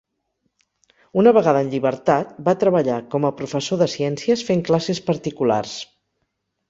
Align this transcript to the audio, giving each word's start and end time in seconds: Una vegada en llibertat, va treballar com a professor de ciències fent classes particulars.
Una 1.23 1.33
vegada 1.37 1.61
en 1.65 1.69
llibertat, 1.73 2.31
va 2.47 2.55
treballar 2.63 2.95
com 3.15 3.29
a 3.29 3.33
professor 3.43 3.81
de 3.83 3.89
ciències 3.97 4.45
fent 4.49 4.65
classes 4.71 5.03
particulars. 5.11 5.77